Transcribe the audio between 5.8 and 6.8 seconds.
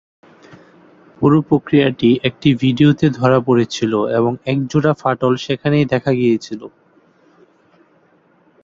দেখা গিয়েছিল।